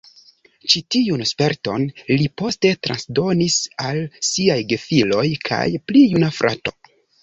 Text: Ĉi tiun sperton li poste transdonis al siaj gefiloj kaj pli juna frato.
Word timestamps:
Ĉi 0.73 0.79
tiun 0.95 1.21
sperton 1.31 1.85
li 2.13 2.25
poste 2.43 2.73
transdonis 2.89 3.61
al 3.93 4.03
siaj 4.33 4.59
gefiloj 4.75 5.31
kaj 5.53 5.65
pli 5.89 6.07
juna 6.13 6.37
frato. 6.45 6.81